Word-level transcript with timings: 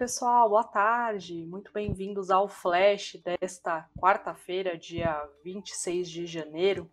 pessoal, 0.00 0.48
boa 0.48 0.64
tarde. 0.64 1.44
Muito 1.44 1.70
bem-vindos 1.74 2.30
ao 2.30 2.48
Flash 2.48 3.18
desta 3.22 3.86
quarta-feira, 3.98 4.74
dia 4.74 5.28
26 5.44 6.08
de 6.08 6.26
janeiro. 6.26 6.90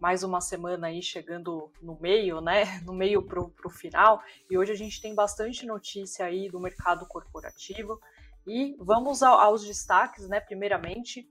Mais 0.00 0.22
uma 0.22 0.40
semana 0.40 0.86
aí 0.86 1.02
chegando 1.02 1.70
no 1.82 2.00
meio, 2.00 2.40
né? 2.40 2.80
No 2.80 2.94
meio 2.94 3.20
para 3.20 3.42
o 3.42 3.70
final. 3.70 4.22
E 4.48 4.56
hoje 4.56 4.72
a 4.72 4.74
gente 4.74 5.02
tem 5.02 5.14
bastante 5.14 5.66
notícia 5.66 6.24
aí 6.24 6.48
do 6.48 6.58
mercado 6.58 7.04
corporativo. 7.04 8.00
E 8.46 8.74
vamos 8.78 9.22
ao, 9.22 9.38
aos 9.38 9.62
destaques, 9.62 10.26
né? 10.26 10.40
Primeiramente, 10.40 11.30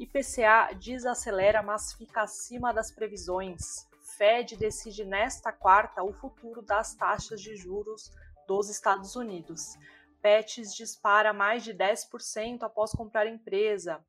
IPCA 0.00 0.74
desacelera, 0.74 1.62
mas 1.62 1.92
fica 1.92 2.22
acima 2.22 2.74
das 2.74 2.90
previsões. 2.90 3.86
Fed 4.18 4.56
decide 4.56 5.04
nesta 5.04 5.52
quarta 5.52 6.02
o 6.02 6.12
futuro 6.12 6.60
das 6.60 6.92
taxas 6.96 7.40
de 7.40 7.54
juros 7.54 8.10
dos 8.48 8.68
Estados 8.68 9.14
Unidos. 9.14 9.76
Pets 10.26 10.74
dispara 10.74 11.32
mais 11.32 11.62
de 11.62 11.72
10% 11.72 12.64
após 12.64 12.90
comprar 12.90 13.28
empresa. 13.28 14.04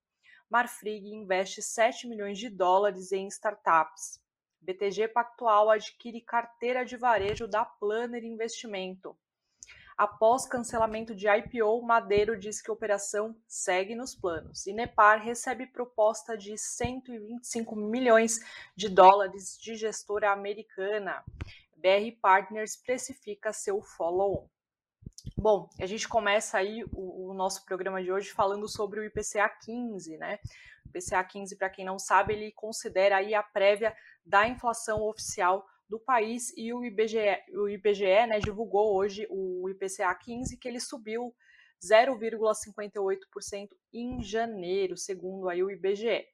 Marfrig 0.50 1.14
investe 1.14 1.62
7 1.62 2.08
milhões 2.08 2.40
de 2.40 2.50
dólares 2.50 3.12
em 3.12 3.28
startups. 3.28 4.20
BTG 4.60 5.10
Pactual 5.10 5.70
adquire 5.70 6.20
carteira 6.22 6.84
de 6.84 6.98
varejo 6.98 7.48
da 7.48 7.64
Planner 7.64 8.24
Investimento. 8.24 9.16
Após 9.96 10.48
cancelamento 10.48 11.14
de 11.14 11.28
IPO, 11.28 11.84
Madeiro 11.84 12.36
diz 12.36 12.64
que 12.64 12.72
a 12.72 12.74
operação 12.74 13.40
segue 13.48 13.94
nos 13.94 14.16
planos. 14.16 14.66
E 14.66 14.74
Nepar 14.74 15.22
recebe 15.22 15.68
proposta 15.68 16.36
de 16.36 16.58
125 16.58 17.76
milhões 17.76 18.40
de 18.76 18.90
dólares 18.90 19.56
de 19.62 19.76
gestora 19.76 20.32
americana. 20.32 21.24
BR 21.76 22.20
Partners 22.20 22.76
precifica 22.76 23.54
seu 23.54 23.84
follow-on. 23.84 24.57
Bom, 25.36 25.70
a 25.80 25.86
gente 25.86 26.08
começa 26.08 26.58
aí 26.58 26.84
o, 26.94 27.30
o, 27.30 27.34
nosso 27.34 27.66
programa 27.66 28.02
de 28.02 28.12
hoje 28.12 28.30
falando 28.32 28.68
sobre 28.68 29.00
o 29.00 29.04
IPCA 29.04 29.50
15, 29.64 30.18
né? 30.18 30.40
O 30.86 30.90
IPCA 30.90 31.24
15, 31.24 31.56
para 31.58 31.70
quem 31.70 31.86
não 31.86 32.00
sabe, 32.00 32.34
ele 32.34 32.52
considera 32.52 33.18
aí 33.18 33.34
a 33.34 33.44
prévia 33.44 33.96
da 34.26 34.48
inflação 34.48 35.02
oficial 35.04 35.66
do 35.90 36.00
país 36.00 36.54
e 36.58 36.74
o 36.74 36.84
IBGE, 36.84 37.44
o 37.54 37.70
IBGE 37.70 38.28
né, 38.28 38.40
divulgou 38.40 38.96
hoje 38.96 39.26
o 39.30 39.70
IPCA 39.70 40.14
15 40.16 40.58
que 40.58 40.68
ele 40.68 40.80
subiu 40.80 41.34
0,58% 41.82 43.70
em 43.94 44.22
janeiro, 44.22 44.98
segundo 44.98 45.48
aí 45.50 45.64
o 45.64 45.72
IBGE. 45.72 46.26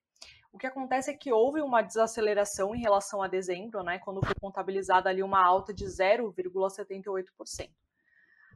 O 0.52 0.58
que 0.58 0.68
acontece 0.68 1.12
é 1.12 1.14
que 1.14 1.32
houve 1.32 1.62
uma 1.62 1.82
desaceleração 1.82 2.76
em 2.76 2.80
relação 2.80 3.22
a 3.22 3.28
dezembro, 3.28 3.84
né, 3.84 4.00
quando 4.00 4.26
foi 4.26 4.36
contabilizada 4.36 5.10
ali 5.10 5.22
uma 5.22 5.44
alta 5.44 5.74
de 5.74 5.86
0,78%. 5.86 7.70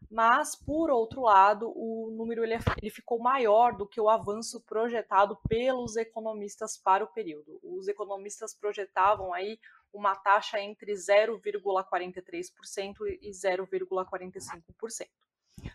Mas, 0.09 0.55
por 0.55 0.89
outro 0.89 1.21
lado, 1.21 1.69
o 1.75 2.09
número 2.11 2.41
ele, 2.43 2.55
ele 2.81 2.89
ficou 2.89 3.19
maior 3.19 3.75
do 3.75 3.85
que 3.85 3.99
o 3.99 4.09
avanço 4.09 4.61
projetado 4.61 5.37
pelos 5.49 5.97
economistas 5.97 6.77
para 6.77 7.03
o 7.03 7.07
período. 7.07 7.59
Os 7.61 7.89
economistas 7.89 8.53
projetavam 8.53 9.33
aí 9.33 9.59
uma 9.91 10.15
taxa 10.15 10.61
entre 10.61 10.93
0,43% 10.93 12.95
e 13.21 13.31
0,45%. 13.31 15.09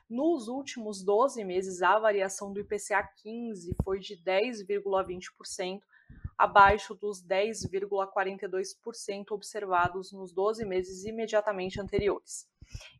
Nos 0.08 0.48
últimos 0.48 1.02
12 1.02 1.44
meses, 1.44 1.82
a 1.82 1.98
variação 1.98 2.50
do 2.52 2.60
IPCA 2.60 3.02
15 3.22 3.76
foi 3.82 3.98
de 3.98 4.16
10,20%, 4.16 5.82
abaixo 6.42 6.94
dos 6.96 7.22
10,42% 7.22 9.30
observados 9.30 10.10
nos 10.12 10.32
12 10.32 10.64
meses 10.64 11.04
imediatamente 11.04 11.80
anteriores. 11.80 12.50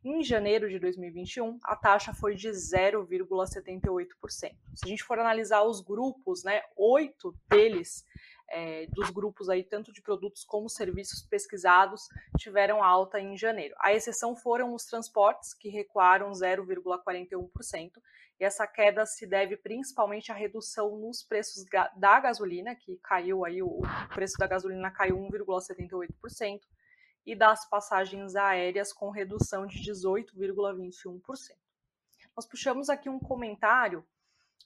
Em 0.01 0.23
janeiro 0.23 0.69
de 0.69 0.79
2021, 0.79 1.59
a 1.65 1.75
taxa 1.75 2.13
foi 2.13 2.35
de 2.35 2.47
0,78%. 2.47 4.07
Se 4.29 4.55
a 4.85 4.87
gente 4.87 5.03
for 5.03 5.19
analisar 5.19 5.61
os 5.63 5.81
grupos, 5.81 6.45
né, 6.45 6.61
oito 6.77 7.35
deles, 7.49 8.05
é, 8.53 8.85
dos 8.87 9.09
grupos 9.09 9.49
aí, 9.49 9.63
tanto 9.63 9.91
de 9.91 10.01
produtos 10.01 10.43
como 10.43 10.69
serviços 10.69 11.23
pesquisados, 11.23 12.07
tiveram 12.37 12.83
alta 12.83 13.19
em 13.19 13.35
janeiro. 13.35 13.75
A 13.79 13.91
exceção 13.91 14.35
foram 14.35 14.73
os 14.73 14.85
transportes, 14.85 15.53
que 15.53 15.69
recuaram 15.69 16.31
0,41%, 16.31 17.91
e 18.39 18.43
essa 18.45 18.67
queda 18.67 19.05
se 19.05 19.25
deve 19.25 19.57
principalmente 19.57 20.31
à 20.31 20.35
redução 20.35 20.97
nos 20.97 21.23
preços 21.23 21.65
da 21.97 22.19
gasolina, 22.19 22.75
que 22.75 22.97
caiu 22.97 23.43
aí, 23.43 23.61
o 23.61 23.81
preço 24.13 24.37
da 24.37 24.45
gasolina 24.45 24.91
caiu 24.91 25.17
1,78%, 25.17 26.61
e 27.25 27.35
das 27.35 27.67
passagens 27.69 28.35
aéreas 28.35 28.93
com 28.93 29.09
redução 29.09 29.65
de 29.65 29.79
18,21%. 29.79 31.21
Nós 32.35 32.45
puxamos 32.45 32.89
aqui 32.89 33.09
um 33.09 33.19
comentário 33.19 34.05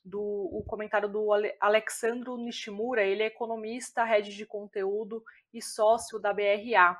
do 0.03 0.21
o 0.21 0.63
comentário 0.65 1.09
do 1.09 1.29
Alexandro 1.59 2.37
Nishimura, 2.37 3.03
ele 3.03 3.23
é 3.23 3.27
economista, 3.27 4.03
head 4.03 4.35
de 4.35 4.45
conteúdo 4.45 5.23
e 5.53 5.61
sócio 5.61 6.19
da 6.19 6.33
BRA. 6.33 6.97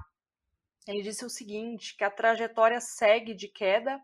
Ele 0.87 1.01
disse 1.01 1.25
o 1.25 1.29
seguinte, 1.29 1.95
que 1.97 2.03
a 2.03 2.11
trajetória 2.11 2.79
segue 2.79 3.33
de 3.33 3.47
queda, 3.47 4.01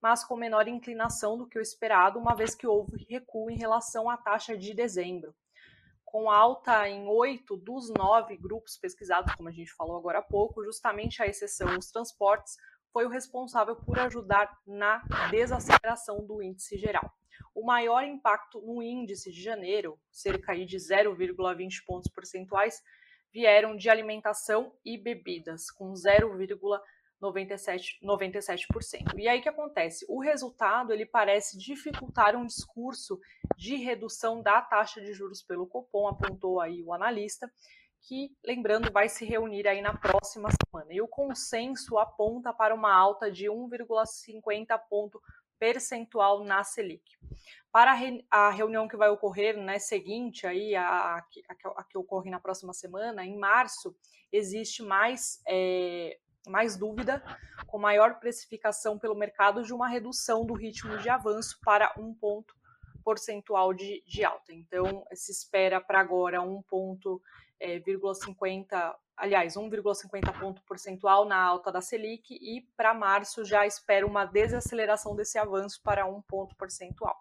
mas 0.00 0.24
com 0.24 0.36
menor 0.36 0.68
inclinação 0.68 1.36
do 1.36 1.46
que 1.46 1.58
o 1.58 1.62
esperado, 1.62 2.18
uma 2.18 2.34
vez 2.34 2.54
que 2.54 2.66
houve 2.66 3.06
recuo 3.08 3.50
em 3.50 3.56
relação 3.56 4.08
à 4.08 4.16
taxa 4.16 4.56
de 4.56 4.72
dezembro 4.74 5.34
com 6.10 6.28
alta 6.28 6.88
em 6.88 7.06
oito 7.06 7.56
dos 7.56 7.88
nove 7.88 8.36
grupos 8.36 8.76
pesquisados, 8.76 9.32
como 9.34 9.48
a 9.48 9.52
gente 9.52 9.72
falou 9.72 9.96
agora 9.96 10.18
há 10.18 10.22
pouco, 10.22 10.64
justamente 10.64 11.22
a 11.22 11.26
exceção 11.26 11.78
os 11.78 11.90
transportes, 11.90 12.56
foi 12.92 13.06
o 13.06 13.08
responsável 13.08 13.76
por 13.76 13.98
ajudar 14.00 14.50
na 14.66 15.02
desaceleração 15.30 16.26
do 16.26 16.42
índice 16.42 16.76
geral. 16.76 17.12
O 17.54 17.64
maior 17.64 18.04
impacto 18.04 18.60
no 18.60 18.82
índice 18.82 19.30
de 19.30 19.42
janeiro, 19.42 19.98
cerca 20.10 20.54
de 20.54 20.76
0,20 20.76 21.84
pontos 21.86 22.10
percentuais, 22.12 22.82
vieram 23.32 23.76
de 23.76 23.88
alimentação 23.88 24.72
e 24.84 24.98
bebidas, 24.98 25.70
com 25.70 25.92
0,20 25.92 26.80
97%, 27.20 28.00
97%. 28.02 29.18
E 29.18 29.28
aí 29.28 29.38
o 29.38 29.42
que 29.42 29.48
acontece? 29.48 30.06
O 30.08 30.20
resultado 30.20 30.92
ele 30.92 31.04
parece 31.04 31.58
dificultar 31.58 32.34
um 32.34 32.46
discurso 32.46 33.20
de 33.56 33.76
redução 33.76 34.42
da 34.42 34.60
taxa 34.62 35.00
de 35.00 35.12
juros 35.12 35.42
pelo 35.42 35.66
Copom, 35.66 36.08
apontou 36.08 36.60
aí 36.60 36.82
o 36.82 36.92
analista, 36.94 37.50
que, 38.02 38.34
lembrando, 38.42 38.90
vai 38.90 39.10
se 39.10 39.26
reunir 39.26 39.68
aí 39.68 39.82
na 39.82 39.94
próxima 39.94 40.48
semana. 40.50 40.92
E 40.92 41.02
o 41.02 41.08
consenso 41.08 41.98
aponta 41.98 42.52
para 42.52 42.74
uma 42.74 42.94
alta 42.94 43.30
de 43.30 43.44
1,50 43.44 44.80
ponto 44.88 45.20
percentual 45.60 46.42
na 46.42 46.64
Selic. 46.64 47.04
Para 47.70 47.92
a 48.28 48.50
reunião 48.50 48.88
que 48.88 48.96
vai 48.96 49.10
ocorrer 49.10 49.56
né, 49.56 49.78
seguinte, 49.78 50.44
aí, 50.44 50.74
a, 50.74 50.88
a, 50.88 51.24
a, 51.76 51.84
que 51.84 51.96
ocorre 51.96 52.28
na 52.28 52.40
próxima 52.40 52.72
semana, 52.72 53.24
em 53.24 53.38
março, 53.38 53.94
existe 54.32 54.82
mais 54.82 55.40
é, 55.46 56.18
mais 56.48 56.76
dúvida, 56.76 57.22
com 57.66 57.78
maior 57.78 58.18
precificação 58.18 58.98
pelo 58.98 59.14
mercado 59.14 59.62
de 59.62 59.72
uma 59.72 59.88
redução 59.88 60.44
do 60.44 60.54
ritmo 60.54 60.98
de 60.98 61.08
avanço 61.08 61.58
para 61.64 61.92
um 61.98 62.14
ponto 62.14 62.54
percentual 63.04 63.72
de, 63.72 64.02
de 64.06 64.24
alta. 64.24 64.52
Então, 64.52 65.04
se 65.12 65.32
espera 65.32 65.80
para 65.80 66.00
agora 66.00 66.40
um 66.40 66.62
ponto, 66.62 67.20
é, 67.58 67.80
50, 68.14 68.98
aliás, 69.20 69.54
1,50 69.54 70.40
ponto 70.40 70.62
percentual 70.62 71.26
na 71.26 71.36
alta 71.36 71.70
da 71.70 71.80
Selic 71.80 72.34
e 72.34 72.62
para 72.76 72.94
março 72.94 73.44
já 73.44 73.66
espera 73.66 74.06
uma 74.06 74.24
desaceleração 74.24 75.14
desse 75.14 75.38
avanço 75.38 75.80
para 75.82 76.06
um 76.06 76.22
ponto 76.22 76.56
percentual. 76.56 77.16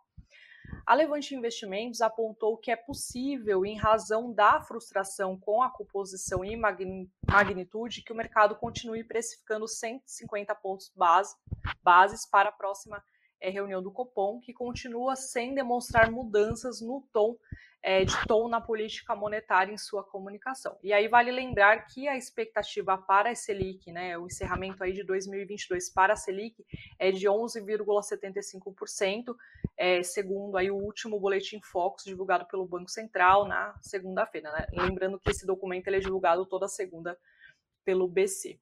A 0.85 0.95
Levante 0.95 1.35
Investimentos 1.35 2.01
apontou 2.01 2.57
que 2.57 2.71
é 2.71 2.75
possível, 2.75 3.65
em 3.65 3.77
razão 3.77 4.31
da 4.31 4.61
frustração 4.61 5.37
com 5.37 5.61
a 5.61 5.69
composição 5.69 6.43
e 6.43 6.55
magnitude, 6.55 8.01
que 8.01 8.13
o 8.13 8.15
mercado 8.15 8.55
continue 8.55 9.03
precificando 9.03 9.67
150 9.67 10.55
pontos 10.55 10.91
base, 10.95 11.35
bases 11.83 12.25
para 12.25 12.49
a 12.49 12.53
próxima 12.53 13.03
é, 13.39 13.49
reunião 13.49 13.81
do 13.81 13.91
Copom, 13.91 14.39
que 14.39 14.53
continua 14.53 15.15
sem 15.15 15.53
demonstrar 15.53 16.11
mudanças 16.11 16.81
no 16.81 17.01
tom 17.13 17.37
é, 17.81 18.03
de 18.03 18.13
tom 18.27 18.49
na 18.49 18.59
política 18.59 19.15
monetária 19.15 19.71
em 19.71 19.77
sua 19.77 20.03
comunicação. 20.03 20.77
E 20.83 20.91
aí 20.91 21.07
vale 21.07 21.31
lembrar 21.31 21.85
que 21.85 22.07
a 22.07 22.17
expectativa 22.17 22.97
para 22.97 23.31
a 23.31 23.35
Selic, 23.35 23.91
né, 23.91 24.17
o 24.17 24.25
encerramento 24.25 24.83
aí 24.83 24.93
de 24.93 25.03
2022 25.03 25.89
para 25.89 26.13
a 26.13 26.17
Selic 26.17 26.65
é 26.97 27.11
de 27.11 27.27
11,75%, 27.27 29.35
é, 29.77 30.03
segundo 30.03 30.57
aí 30.57 30.69
o 30.69 30.75
último 30.75 31.19
boletim 31.19 31.61
Focus 31.61 32.03
divulgado 32.03 32.45
pelo 32.47 32.67
Banco 32.67 32.89
Central 32.89 33.47
na 33.47 33.73
segunda-feira. 33.81 34.51
Né? 34.51 34.67
Lembrando 34.73 35.19
que 35.19 35.29
esse 35.29 35.45
documento 35.45 35.87
é 35.87 35.99
divulgado 35.99 36.45
toda 36.45 36.67
segunda 36.67 37.17
pelo 37.85 38.07
BC. 38.07 38.59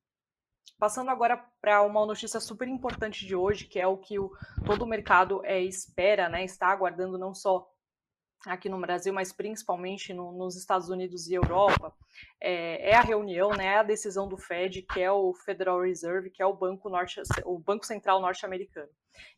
Passando 0.79 1.09
agora 1.09 1.43
para 1.59 1.81
uma 1.81 2.05
notícia 2.05 2.39
super 2.39 2.67
importante 2.67 3.25
de 3.25 3.35
hoje, 3.35 3.65
que 3.65 3.79
é 3.79 3.87
o 3.87 3.97
que 3.97 4.19
o, 4.19 4.31
todo 4.65 4.83
o 4.83 4.87
mercado 4.87 5.41
é, 5.43 5.59
espera, 5.59 6.29
né, 6.29 6.43
está 6.43 6.67
aguardando 6.67 7.17
não 7.17 7.33
só 7.33 7.67
aqui 8.45 8.69
no 8.69 8.79
Brasil, 8.79 9.11
mas 9.11 9.33
principalmente 9.33 10.13
no, 10.13 10.31
nos 10.31 10.55
Estados 10.55 10.89
Unidos 10.89 11.27
e 11.27 11.33
Europa, 11.33 11.91
é, 12.39 12.91
é, 12.91 12.95
a 12.95 13.01
reunião, 13.01 13.49
né, 13.49 13.77
a 13.77 13.83
decisão 13.83 14.27
do 14.27 14.37
Fed, 14.37 14.83
que 14.83 15.01
é 15.01 15.11
o 15.11 15.33
Federal 15.33 15.81
Reserve, 15.81 16.29
que 16.29 16.43
é 16.43 16.45
o 16.45 16.53
Banco, 16.53 16.89
Norte, 16.89 17.21
o 17.43 17.57
Banco 17.57 17.85
Central 17.85 18.21
norte-americano. 18.21 18.89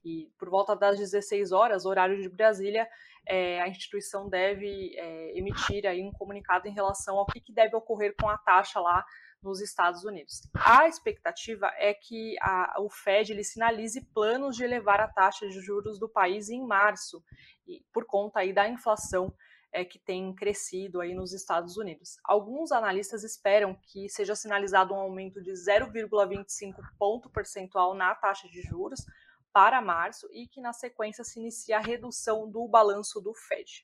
E 0.03 0.29
por 0.37 0.49
volta 0.49 0.75
das 0.75 0.99
16 0.99 1.53
horas, 1.53 1.85
horário 1.85 2.21
de 2.21 2.27
Brasília, 2.27 2.85
é, 3.25 3.61
a 3.61 3.67
instituição 3.67 4.27
deve 4.27 4.93
é, 4.97 5.37
emitir 5.37 5.85
aí 5.85 6.03
um 6.03 6.11
comunicado 6.11 6.67
em 6.67 6.73
relação 6.73 7.17
ao 7.17 7.25
que, 7.25 7.39
que 7.39 7.53
deve 7.53 7.75
ocorrer 7.75 8.13
com 8.19 8.27
a 8.27 8.37
taxa 8.37 8.79
lá 8.79 9.05
nos 9.41 9.61
Estados 9.61 10.03
Unidos. 10.03 10.41
A 10.53 10.87
expectativa 10.87 11.71
é 11.77 11.93
que 11.93 12.35
a, 12.41 12.75
o 12.79 12.89
Fed 12.89 13.31
ele 13.31 13.43
sinalize 13.43 14.01
planos 14.13 14.55
de 14.55 14.63
elevar 14.63 14.99
a 14.99 15.07
taxa 15.07 15.47
de 15.47 15.59
juros 15.61 15.99
do 15.99 16.09
país 16.09 16.49
em 16.49 16.65
março, 16.65 17.23
e, 17.67 17.83
por 17.93 18.05
conta 18.05 18.39
aí 18.39 18.53
da 18.53 18.67
inflação 18.67 19.33
é, 19.71 19.85
que 19.85 19.99
tem 19.99 20.33
crescido 20.33 20.99
aí 20.99 21.13
nos 21.13 21.33
Estados 21.33 21.77
Unidos. 21.77 22.17
Alguns 22.23 22.71
analistas 22.71 23.23
esperam 23.23 23.75
que 23.83 24.09
seja 24.09 24.35
sinalizado 24.35 24.93
um 24.93 24.97
aumento 24.97 25.41
de 25.41 25.51
0,25 25.51 26.75
ponto 26.97 27.29
percentual 27.29 27.93
na 27.93 28.13
taxa 28.15 28.47
de 28.49 28.61
juros 28.61 29.05
para 29.53 29.81
março 29.81 30.27
e 30.31 30.47
que 30.47 30.61
na 30.61 30.73
sequência 30.73 31.23
se 31.23 31.39
inicie 31.39 31.73
a 31.73 31.79
redução 31.79 32.49
do 32.49 32.67
balanço 32.67 33.19
do 33.19 33.33
Fed 33.33 33.83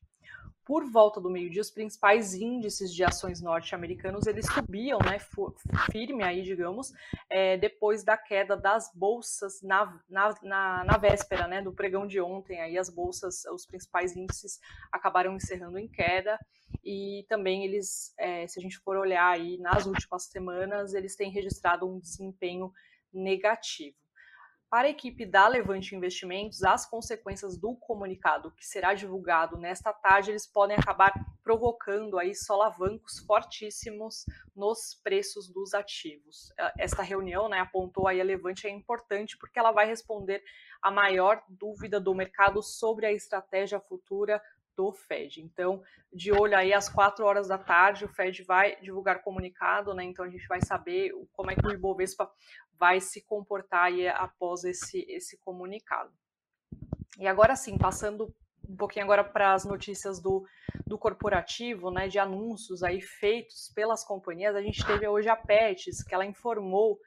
por 0.65 0.83
volta 0.89 1.21
do 1.21 1.29
meio-dia, 1.29 1.61
os 1.61 1.69
principais 1.69 2.33
índices 2.33 2.93
de 2.93 3.03
ações 3.03 3.39
norte-americanos 3.39 4.25
eles 4.25 4.47
subiam, 4.51 4.97
né, 4.99 5.19
firme 5.91 6.23
aí, 6.23 6.41
digamos, 6.41 6.91
é, 7.29 7.55
depois 7.55 8.03
da 8.03 8.17
queda 8.17 8.57
das 8.57 8.91
bolsas 8.93 9.61
na, 9.61 10.01
na, 10.09 10.35
na, 10.41 10.83
na, 10.83 10.97
véspera, 10.97 11.47
né, 11.47 11.61
do 11.61 11.71
pregão 11.71 12.07
de 12.07 12.19
ontem. 12.19 12.59
Aí 12.59 12.79
as 12.79 12.89
bolsas, 12.89 13.45
os 13.45 13.65
principais 13.65 14.15
índices 14.15 14.59
acabaram 14.91 15.35
encerrando 15.35 15.77
em 15.77 15.87
queda 15.87 16.39
e 16.83 17.25
também 17.29 17.63
eles, 17.63 18.13
é, 18.17 18.47
se 18.47 18.59
a 18.59 18.61
gente 18.61 18.79
for 18.79 18.97
olhar 18.97 19.29
aí 19.29 19.59
nas 19.59 19.85
últimas 19.85 20.23
semanas, 20.23 20.95
eles 20.95 21.15
têm 21.15 21.29
registrado 21.29 21.87
um 21.87 21.99
desempenho 21.99 22.73
negativo. 23.13 24.04
Para 24.75 24.89
a 24.89 24.91
equipe 24.91 25.25
da 25.25 25.47
Levante 25.47 25.95
Investimentos, 25.95 26.61
as 26.61 26.85
consequências 26.85 27.57
do 27.57 27.77
comunicado 27.77 28.51
que 28.51 28.65
será 28.65 28.93
divulgado 28.93 29.55
nesta 29.55 29.93
tarde, 29.93 30.31
eles 30.31 30.45
podem 30.45 30.75
acabar 30.75 31.13
provocando 31.41 32.19
aí 32.19 32.35
solavancos 32.35 33.19
fortíssimos 33.19 34.25
nos 34.53 34.99
preços 35.01 35.47
dos 35.47 35.73
ativos. 35.73 36.51
É, 36.59 36.73
esta 36.79 37.01
reunião, 37.01 37.47
né, 37.47 37.59
apontou 37.59 38.05
aí 38.05 38.19
a 38.19 38.23
Levante 38.25 38.67
é 38.67 38.69
importante 38.69 39.37
porque 39.37 39.57
ela 39.57 39.71
vai 39.71 39.87
responder 39.87 40.43
a 40.81 40.91
maior 40.91 41.41
dúvida 41.47 41.97
do 41.97 42.13
mercado 42.13 42.61
sobre 42.61 43.05
a 43.05 43.13
estratégia 43.13 43.79
futura 43.79 44.41
do 44.75 44.91
Fed. 44.91 45.41
Então, 45.41 45.81
de 46.11 46.31
olho 46.31 46.57
aí 46.57 46.73
às 46.73 46.89
quatro 46.89 47.25
horas 47.25 47.47
da 47.47 47.57
tarde, 47.57 48.05
o 48.05 48.09
Fed 48.09 48.43
vai 48.43 48.79
divulgar 48.81 49.21
comunicado, 49.21 49.93
né? 49.93 50.03
Então 50.03 50.25
a 50.25 50.29
gente 50.29 50.47
vai 50.47 50.61
saber 50.61 51.11
como 51.33 51.51
é 51.51 51.55
que 51.55 51.65
o 51.65 51.71
Ibovespa 51.71 52.29
vai 52.77 52.99
se 52.99 53.21
comportar 53.25 53.85
aí 53.85 54.07
após 54.07 54.63
esse, 54.63 55.05
esse 55.09 55.37
comunicado. 55.39 56.11
E 57.19 57.27
agora 57.27 57.55
sim, 57.55 57.77
passando 57.77 58.33
um 58.67 58.75
pouquinho 58.75 59.05
agora 59.05 59.23
para 59.23 59.53
as 59.53 59.63
notícias 59.63 60.19
do, 60.19 60.45
do 60.85 60.97
corporativo, 60.97 61.91
né, 61.91 62.07
de 62.07 62.19
anúncios 62.19 62.83
aí 62.83 62.99
feitos 62.99 63.71
pelas 63.73 64.03
companhias, 64.03 64.55
a 64.55 64.61
gente 64.61 64.85
teve 64.85 65.07
hoje 65.07 65.29
a 65.29 65.35
Pets, 65.35 66.03
que 66.03 66.13
ela 66.13 66.25
informou 66.25 66.99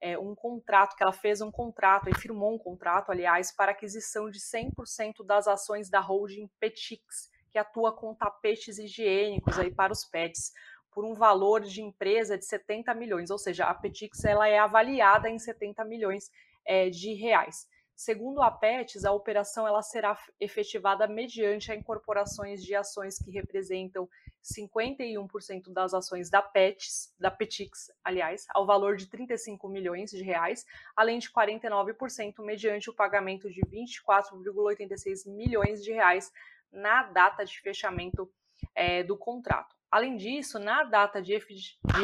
é, 0.00 0.18
um 0.18 0.34
contrato, 0.34 0.96
que 0.96 1.02
ela 1.02 1.12
fez 1.12 1.40
um 1.40 1.50
contrato 1.50 2.08
e 2.08 2.14
firmou 2.14 2.54
um 2.54 2.58
contrato, 2.58 3.10
aliás, 3.10 3.54
para 3.54 3.72
aquisição 3.72 4.30
de 4.30 4.38
100% 4.38 5.24
das 5.24 5.48
ações 5.48 5.88
da 5.88 6.00
holding 6.00 6.48
Petix, 6.60 7.30
que 7.50 7.58
atua 7.58 7.92
com 7.92 8.14
tapetes 8.14 8.78
higiênicos 8.78 9.58
aí 9.58 9.70
para 9.70 9.92
os 9.92 10.04
pets, 10.04 10.52
por 10.92 11.04
um 11.04 11.14
valor 11.14 11.62
de 11.62 11.82
empresa 11.82 12.38
de 12.38 12.46
70 12.46 12.94
milhões, 12.94 13.30
ou 13.30 13.38
seja, 13.38 13.66
a 13.66 13.74
Petix 13.74 14.24
ela 14.24 14.48
é 14.48 14.58
avaliada 14.58 15.28
em 15.28 15.38
70 15.38 15.84
milhões 15.84 16.30
é, 16.64 16.88
de 16.88 17.12
reais. 17.12 17.66
Segundo 17.96 18.42
a 18.42 18.50
PETS, 18.50 19.06
a 19.06 19.12
operação 19.12 19.66
ela 19.66 19.80
será 19.80 20.18
efetivada 20.38 21.08
mediante 21.08 21.72
a 21.72 21.74
incorporações 21.74 22.62
de 22.62 22.74
ações 22.74 23.18
que 23.18 23.30
representam 23.30 24.06
51% 24.46 25.72
das 25.72 25.92
ações 25.92 26.30
da 26.30 26.40
PETS, 26.40 27.12
da 27.18 27.30
Petix, 27.30 27.90
aliás, 28.04 28.46
ao 28.50 28.64
valor 28.64 28.96
de 28.96 29.06
35 29.06 29.68
milhões 29.68 30.10
de 30.10 30.22
reais, 30.22 30.64
além 30.94 31.18
de 31.18 31.30
49% 31.30 32.44
mediante 32.44 32.88
o 32.88 32.94
pagamento 32.94 33.50
de 33.50 33.60
24,86 33.62 35.28
milhões 35.28 35.82
de 35.82 35.92
reais 35.92 36.32
na 36.72 37.02
data 37.04 37.44
de 37.44 37.60
fechamento 37.60 38.30
é, 38.74 39.02
do 39.02 39.16
contrato. 39.16 39.74
Além 39.90 40.16
disso, 40.16 40.58
na 40.58 40.84
data 40.84 41.22
de 41.22 41.32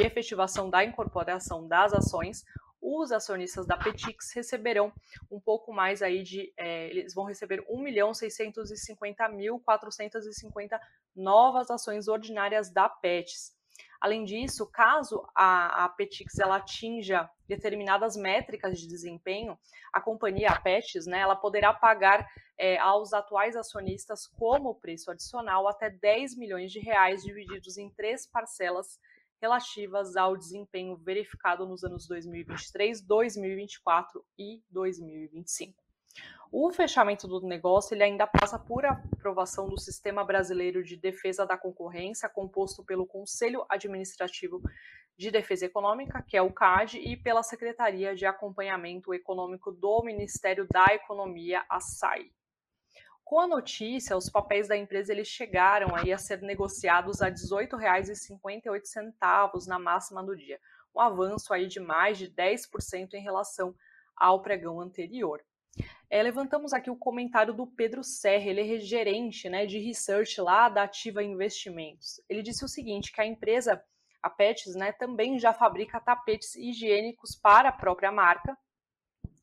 efetivação 0.00 0.70
da 0.70 0.84
incorporação 0.84 1.66
das 1.66 1.92
ações, 1.92 2.44
os 2.82 3.12
acionistas 3.12 3.64
da 3.64 3.76
Petix 3.76 4.32
receberão 4.34 4.92
um 5.30 5.40
pouco 5.40 5.72
mais 5.72 6.02
aí 6.02 6.24
de, 6.24 6.52
é, 6.56 6.88
eles 6.90 7.14
vão 7.14 7.24
receber 7.24 7.64
1 7.68 7.80
milhão 7.80 8.12
650 8.12 9.28
mil 9.28 9.60
450 9.60 10.80
novas 11.14 11.70
ações 11.70 12.08
ordinárias 12.08 12.70
da 12.70 12.88
Petix. 12.88 13.56
Além 14.00 14.24
disso, 14.24 14.66
caso 14.66 15.24
a, 15.32 15.84
a 15.84 15.88
Petix 15.88 16.36
ela 16.40 16.56
atinja 16.56 17.30
determinadas 17.46 18.16
métricas 18.16 18.80
de 18.80 18.88
desempenho, 18.88 19.56
a 19.92 20.00
companhia, 20.00 20.48
a 20.48 20.60
Petix, 20.60 21.06
né, 21.06 21.20
ela 21.20 21.36
poderá 21.36 21.72
pagar 21.72 22.28
é, 22.58 22.76
aos 22.78 23.12
atuais 23.12 23.54
acionistas 23.54 24.26
como 24.26 24.74
preço 24.74 25.08
adicional 25.08 25.68
até 25.68 25.88
10 25.88 26.36
milhões 26.36 26.72
de 26.72 26.80
reais 26.80 27.22
divididos 27.22 27.78
em 27.78 27.90
três 27.90 28.26
parcelas 28.26 28.98
relativas 29.42 30.14
ao 30.14 30.36
desempenho 30.36 30.96
verificado 30.96 31.66
nos 31.66 31.82
anos 31.82 32.06
2023, 32.06 33.02
2024 33.02 34.24
e 34.38 34.62
2025. 34.70 35.82
O 36.52 36.70
fechamento 36.70 37.26
do 37.26 37.40
negócio 37.40 37.94
ele 37.94 38.04
ainda 38.04 38.24
passa 38.24 38.56
por 38.56 38.84
aprovação 38.84 39.68
do 39.68 39.80
Sistema 39.80 40.22
Brasileiro 40.22 40.84
de 40.84 40.96
Defesa 40.96 41.44
da 41.44 41.58
Concorrência, 41.58 42.28
composto 42.28 42.84
pelo 42.84 43.04
Conselho 43.04 43.64
Administrativo 43.68 44.62
de 45.16 45.30
Defesa 45.32 45.66
Econômica, 45.66 46.22
que 46.22 46.36
é 46.36 46.42
o 46.42 46.52
CAD, 46.52 46.98
e 46.98 47.16
pela 47.16 47.42
Secretaria 47.42 48.14
de 48.14 48.24
Acompanhamento 48.24 49.12
Econômico 49.12 49.72
do 49.72 50.02
Ministério 50.04 50.68
da 50.70 50.86
Economia, 50.94 51.64
a 51.68 51.80
SAI. 51.80 52.30
Com 53.32 53.40
a 53.40 53.46
notícia, 53.46 54.14
os 54.14 54.28
papéis 54.28 54.68
da 54.68 54.76
empresa 54.76 55.10
eles 55.10 55.26
chegaram 55.26 55.96
aí 55.96 56.12
a 56.12 56.18
ser 56.18 56.42
negociados 56.42 57.22
a 57.22 57.28
R$ 57.28 57.32
18,58 57.32 59.66
na 59.66 59.78
máxima 59.78 60.22
do 60.22 60.36
dia, 60.36 60.60
um 60.94 61.00
avanço 61.00 61.54
aí 61.54 61.66
de 61.66 61.80
mais 61.80 62.18
de 62.18 62.30
10% 62.30 63.14
em 63.14 63.22
relação 63.22 63.74
ao 64.14 64.42
pregão 64.42 64.82
anterior. 64.82 65.42
É, 66.10 66.22
levantamos 66.22 66.74
aqui 66.74 66.90
o 66.90 66.96
comentário 66.96 67.54
do 67.54 67.66
Pedro 67.66 68.04
Serra, 68.04 68.50
ele 68.50 68.74
é 68.74 68.78
gerente 68.78 69.48
né, 69.48 69.64
de 69.64 69.78
research 69.78 70.38
lá 70.38 70.68
da 70.68 70.82
Ativa 70.82 71.24
Investimentos. 71.24 72.20
Ele 72.28 72.42
disse 72.42 72.66
o 72.66 72.68
seguinte, 72.68 73.10
que 73.10 73.22
a 73.22 73.24
empresa, 73.24 73.82
a 74.22 74.28
Pets, 74.28 74.74
né, 74.74 74.92
também 74.92 75.38
já 75.38 75.54
fabrica 75.54 75.98
tapetes 75.98 76.54
higiênicos 76.54 77.34
para 77.34 77.70
a 77.70 77.72
própria 77.72 78.12
marca, 78.12 78.54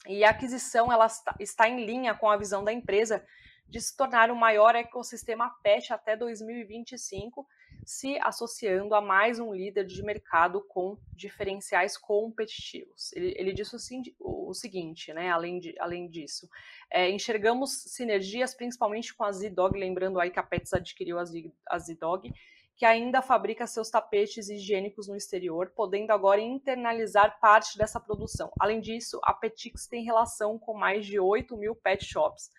e 0.08 0.24
a 0.24 0.30
aquisição 0.30 0.94
ela 0.94 1.08
está 1.40 1.68
em 1.68 1.84
linha 1.84 2.14
com 2.14 2.30
a 2.30 2.38
visão 2.38 2.64
da 2.64 2.72
empresa 2.72 3.26
de 3.70 3.80
se 3.80 3.96
tornar 3.96 4.32
o 4.32 4.36
maior 4.36 4.76
ecossistema 4.76 5.50
PET 5.62 5.94
até 5.94 6.18
2025, 6.18 7.48
se 7.86 8.18
associando 8.22 8.96
a 8.96 9.02
mais 9.02 9.40
um 9.40 9.54
líder 9.54 9.86
de 9.86 10.02
mercado 10.04 10.62
com 10.68 10.98
diferenciais 11.14 11.98
competitivos. 11.98 13.14
Ele, 13.14 13.34
ele 13.38 13.54
disse 13.54 13.76
o, 14.20 14.50
o, 14.50 14.54
seguinte, 14.54 15.14
né, 15.14 15.30
além, 15.30 15.60
de, 15.60 15.76
além 15.80 16.10
disso, 16.10 16.50
é, 16.92 17.10
enxergamos 17.10 17.72
sinergias 17.94 18.56
principalmente 18.56 19.14
com 19.14 19.24
a 19.24 19.32
Z-Dog, 19.32 19.78
lembrando 19.78 20.20
aí 20.20 20.32
que 20.32 20.40
a 20.40 20.44
Pets 20.44 20.74
adquiriu 20.74 21.18
a, 21.20 21.80
Z-Dog, 21.80 22.32
que 22.76 22.86
ainda 22.86 23.22
fabrica 23.22 23.68
seus 23.68 23.90
tapetes 23.90 24.50
higiênicos 24.50 25.08
no 25.08 25.16
exterior, 25.16 25.72
podendo 25.76 26.12
agora 26.12 26.42
internalizar 26.42 27.40
parte 27.40 27.78
dessa 27.78 28.00
produção. 28.00 28.52
Além 28.60 28.80
disso, 28.80 29.20
a 29.24 29.34
Petix 29.34 29.86
tem 29.86 30.04
relação 30.04 30.58
com 30.58 30.74
mais 30.74 31.06
de 31.06 31.20
8 31.20 31.58
mil 31.58 31.76
pet 31.76 32.06
shops, 32.06 32.50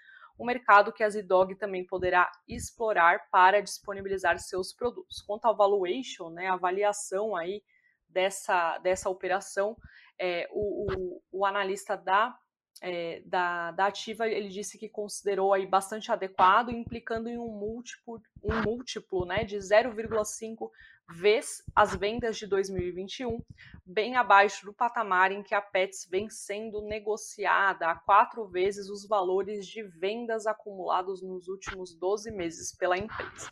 um 0.41 0.47
mercado 0.47 0.91
que 0.91 1.05
a 1.05 1.11
Zidog 1.11 1.55
também 1.57 1.85
poderá 1.85 2.33
explorar 2.49 3.29
para 3.31 3.61
disponibilizar 3.61 4.39
seus 4.39 4.73
produtos. 4.73 5.21
Quanto 5.21 5.45
ao 5.45 5.55
valuation, 5.55 6.31
né, 6.31 6.47
a 6.47 6.55
avaliação 6.55 7.37
aí 7.37 7.63
dessa, 8.09 8.79
dessa 8.79 9.11
operação, 9.11 9.77
é, 10.19 10.49
o, 10.51 10.87
o, 10.87 11.23
o, 11.31 11.45
analista 11.45 11.95
da, 11.95 12.35
é, 12.81 13.21
da, 13.27 13.73
da 13.73 13.87
Ativa 13.87 14.27
ele 14.27 14.49
disse 14.49 14.79
que 14.79 14.89
considerou 14.89 15.53
aí 15.53 15.67
bastante 15.67 16.11
adequado, 16.11 16.71
implicando 16.71 17.29
em 17.29 17.37
um 17.37 17.49
múltiplo, 17.49 18.23
um 18.43 18.63
múltiplo 18.63 19.27
né, 19.27 19.45
de 19.45 19.59
0,5 19.59 20.71
vez 21.11 21.63
as 21.75 21.95
vendas 21.95 22.37
de 22.37 22.47
2021 22.47 23.43
bem 23.85 24.17
abaixo 24.17 24.65
do 24.65 24.73
patamar 24.73 25.33
em 25.33 25.43
que 25.43 25.55
a 25.55 25.61
Pets 25.61 26.07
vem 26.09 26.29
sendo 26.29 26.81
negociada 26.83 27.89
a 27.89 27.97
quatro 27.97 28.47
vezes 28.47 28.89
os 28.89 29.07
valores 29.07 29.67
de 29.67 29.83
vendas 29.83 30.47
acumulados 30.47 31.23
nos 31.23 31.49
últimos 31.49 31.95
12 31.95 32.31
meses 32.31 32.75
pela 32.75 32.97
empresa. 32.97 33.51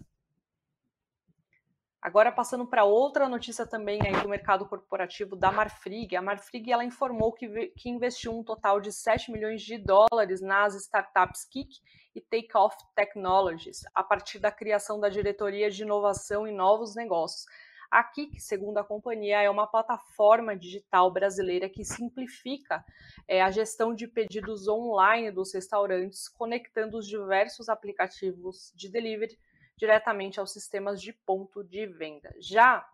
Agora 2.01 2.31
passando 2.31 2.65
para 2.65 2.85
outra 2.85 3.29
notícia 3.29 3.67
também 3.67 4.01
aí 4.07 4.23
do 4.23 4.29
mercado 4.29 4.65
corporativo 4.67 5.35
da 5.35 5.51
Marfrig. 5.51 6.15
A 6.15 6.23
Marfrig 6.23 6.71
ela 6.71 6.85
informou 6.85 7.33
que, 7.33 7.49
que 7.77 7.91
investiu 7.91 8.33
um 8.33 8.45
total 8.45 8.81
de 8.81 8.93
7 8.93 9.33
milhões 9.33 9.63
de 9.63 9.77
dólares 9.77 10.41
nas 10.41 10.77
startups 10.77 11.45
Kik 11.45 11.81
e 12.15 12.21
Takeoff 12.21 12.77
Technologies, 12.95 13.81
a 13.93 14.05
partir 14.05 14.39
da 14.39 14.53
criação 14.53 15.01
da 15.01 15.09
diretoria 15.09 15.69
de 15.71 15.83
inovação 15.83 16.47
e 16.47 16.53
novos 16.53 16.95
negócios. 16.95 17.47
A 17.91 18.05
Kik, 18.05 18.39
segundo 18.39 18.79
a 18.79 18.85
companhia, 18.85 19.43
é 19.43 19.51
uma 19.51 19.67
plataforma 19.67 20.55
digital 20.55 21.11
brasileira 21.11 21.69
que 21.69 21.85
simplifica 21.85 22.85
é, 23.27 23.43
a 23.43 23.51
gestão 23.51 23.95
de 23.95 24.07
pedidos 24.07 24.69
online 24.69 25.33
dos 25.33 25.53
restaurantes, 25.53 26.29
conectando 26.29 26.99
os 26.99 27.09
diversos 27.09 27.69
aplicativos 27.69 28.73
de 28.77 28.89
delivery 28.89 29.39
diretamente 29.79 30.41
aos 30.41 30.53
sistemas 30.53 31.01
de 31.01 31.13
ponto 31.13 31.63
de 31.65 31.87
venda. 31.87 32.35
Já 32.39 32.87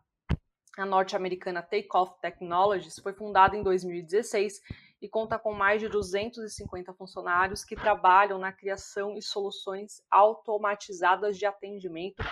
a 0.76 0.84
norte-americana 0.84 1.62
Takeoff 1.62 2.20
Technologies 2.20 2.98
foi 2.98 3.12
fundada 3.12 3.56
em 3.56 3.62
2016 3.62 4.60
e 5.00 5.08
conta 5.08 5.38
com 5.38 5.52
mais 5.52 5.80
de 5.80 5.88
250 5.88 6.92
funcionários 6.94 7.64
que 7.64 7.74
trabalham 7.74 8.38
na 8.38 8.52
criação 8.52 9.16
e 9.16 9.22
soluções 9.22 10.02
automatizadas 10.10 11.38
de 11.38 11.46
atendimento 11.46 12.22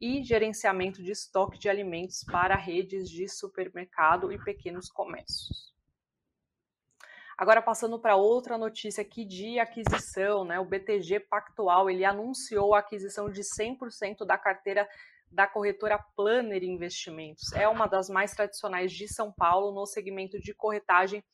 e 0.00 0.22
gerenciamento 0.22 1.02
de 1.02 1.12
estoque 1.12 1.58
de 1.58 1.68
alimentos 1.68 2.24
para 2.24 2.56
redes 2.56 3.08
de 3.08 3.28
supermercado 3.28 4.32
e 4.32 4.38
pequenos 4.42 4.90
comércios. 4.90 5.71
Agora 7.36 7.62
passando 7.62 7.98
para 7.98 8.16
outra 8.16 8.58
notícia 8.58 9.02
aqui 9.02 9.24
de 9.24 9.58
aquisição, 9.58 10.44
né? 10.44 10.60
O 10.60 10.64
BTG 10.64 11.20
Pactual, 11.20 11.88
ele 11.88 12.04
anunciou 12.04 12.74
a 12.74 12.80
aquisição 12.80 13.30
de 13.30 13.42
100% 13.42 14.26
da 14.26 14.36
carteira 14.36 14.88
da 15.30 15.46
corretora 15.46 15.98
Planner 16.14 16.62
Investimentos. 16.62 17.52
É 17.54 17.66
uma 17.66 17.86
das 17.86 18.08
mais 18.10 18.32
tradicionais 18.32 18.92
de 18.92 19.08
São 19.08 19.32
Paulo 19.32 19.72
no 19.72 19.86
segmento 19.86 20.38
de 20.38 20.54
corretagem 20.54 21.24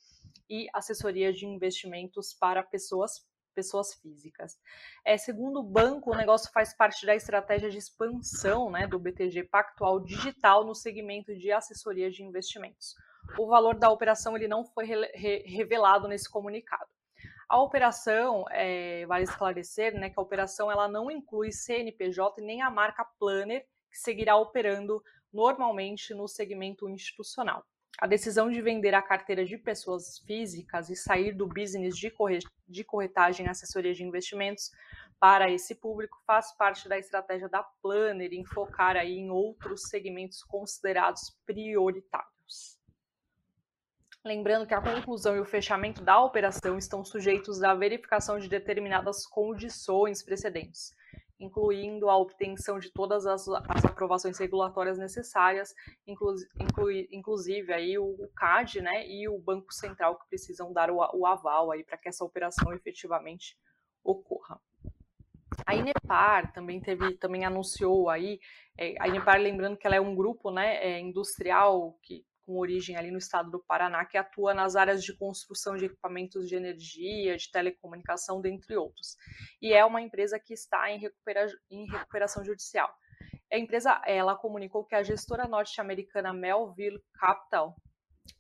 e 0.49 0.69
assessoria 0.73 1.33
de 1.33 1.47
investimentos 1.47 2.33
para 2.33 2.63
pessoas 2.63 3.27
pessoas 3.55 3.93
físicas. 3.95 4.57
É, 5.05 5.19
segundo 5.19 5.59
o 5.59 5.65
banco, 5.65 6.13
o 6.13 6.17
negócio 6.17 6.49
faz 6.53 6.73
parte 6.73 7.05
da 7.05 7.17
estratégia 7.17 7.69
de 7.69 7.77
expansão 7.77 8.71
né, 8.71 8.87
do 8.87 9.01
BTG 9.01 9.43
Pactual 9.51 9.99
Digital 9.99 10.65
no 10.65 10.77
segmento 10.77 11.35
de 11.35 11.51
assessoria 11.51 12.09
de 12.09 12.23
investimentos 12.23 12.95
o 13.37 13.47
valor 13.47 13.75
da 13.75 13.91
operação 13.91 14.37
ele 14.37 14.49
não 14.49 14.65
foi 14.65 14.85
re 14.87 15.43
revelado 15.45 16.09
nesse 16.09 16.31
comunicado. 16.31 16.87
A 17.49 17.61
operação, 17.61 18.45
é, 18.51 19.07
vale 19.07 19.25
esclarecer, 19.25 19.95
né, 19.95 20.11
que 20.11 20.19
a 20.19 20.23
operação 20.23 20.71
ela 20.71 20.87
não 20.87 21.11
inclui 21.11 21.51
CNPJ 21.51 22.43
nem 22.43 22.61
a 22.61 22.71
marca 22.71 23.07
Planner, 23.19 23.65
que 23.91 23.99
seguirá 23.99 24.37
operando 24.37 25.03
normalmente 25.33 26.13
no 26.13 26.29
segmento 26.29 26.89
institucional. 26.89 27.65
A 27.99 28.07
decisão 28.07 28.51
de 28.51 28.61
vender 28.61 28.95
a 28.95 29.03
carteira 29.03 29.45
de 29.45 29.57
pessoas 29.59 30.19
físicas 30.21 30.89
e 30.89 30.95
sair 30.95 31.33
do 31.33 31.49
business 31.49 31.97
de, 31.97 32.13
de 32.69 32.85
corretagem 32.85 33.47
e 33.47 33.49
assessoria 33.49 33.93
de 33.93 34.05
investimentos 34.05 34.71
para 35.19 35.51
esse 35.51 35.75
público 35.75 36.17
faz 36.25 36.53
parte 36.57 36.89
da 36.89 36.97
estratégia 36.97 37.49
da 37.49 37.63
Planner 37.83 38.33
em 38.33 38.45
focar 38.45 38.97
aí 38.97 39.19
em 39.19 39.31
outros 39.31 39.89
segmentos 39.89 40.45
considerados 40.45 41.37
prioritários. 41.45 42.78
Lembrando 44.29 44.67
que 44.67 44.75
a 44.75 44.83
conclusão 44.83 45.35
e 45.35 45.41
o 45.41 45.45
fechamento 45.47 46.03
da 46.03 46.23
operação 46.23 46.77
estão 46.77 47.03
sujeitos 47.03 47.63
à 47.63 47.75
verificação 47.75 48.39
de 48.39 48.47
determinadas 48.47 49.27
condições 49.27 50.23
precedentes, 50.23 50.95
incluindo 51.41 52.11
a 52.11 52.17
obtenção 52.19 52.79
de 52.79 52.93
todas 52.93 53.25
as, 53.25 53.49
as 53.49 53.87
aprovações 53.87 54.39
regulatórias 54.39 54.99
necessárias, 54.99 55.75
inclu, 56.07 56.35
inclusive 57.11 57.73
aí 57.73 57.99
o, 57.99 58.05
o, 58.05 58.29
CAD 58.37 58.83
né, 58.83 59.09
e 59.09 59.27
o 59.31 59.39
Banco 59.39 59.73
Central 59.73 60.19
que 60.19 60.29
precisam 60.29 60.75
dar 60.75 60.91
o, 60.91 60.99
o 61.15 61.25
aval 61.25 61.71
para 61.87 61.97
que 61.97 62.11
essa 62.11 62.23
operação 62.23 62.71
efetivamente 62.75 63.57
ocorra. 64.05 64.61
A 65.65 65.75
Inepar 65.75 66.53
também 66.53 66.83
teve, 66.83 67.15
também 67.15 67.47
anunciou 67.47 68.11
aí, 68.11 68.39
é, 68.77 68.95
a 69.01 69.09
Inepar 69.09 69.41
lembrando 69.41 69.79
que 69.79 69.87
ela 69.87 69.97
é 69.97 70.01
um 70.03 70.15
grupo 70.15 70.51
né, 70.51 70.77
é, 70.85 71.01
industrial 71.01 71.99
que 72.03 72.28
com 72.49 72.59
origem 72.59 72.97
ali 72.97 73.11
no 73.11 73.19
estado 73.19 73.51
do 73.51 73.63
Paraná, 73.63 74.07
que 74.07 74.17
atua 74.17 74.55
nas 74.55 74.75
áreas 74.75 75.05
de 75.05 75.15
construção 75.15 75.77
de 75.77 75.85
equipamentos 75.85 76.49
de 76.49 76.57
energia, 76.57 77.37
de 77.37 77.51
telecomunicação, 77.51 78.41
dentre 78.41 78.75
outros. 78.75 79.19
E 79.61 79.75
é 79.75 79.85
uma 79.85 80.01
empresa 80.01 80.41
que 80.41 80.55
está 80.55 80.91
em, 80.91 80.99
recupera 80.99 81.47
em 81.71 81.87
recuperação 81.87 82.43
judicial. 82.43 82.91
A 83.53 83.59
empresa 83.59 84.01
ela 84.07 84.35
comunicou 84.35 84.83
que 84.83 84.95
a 84.95 85.03
gestora 85.03 85.47
norte-americana 85.47 86.33
Melville 86.33 87.05
Capital 87.13 87.77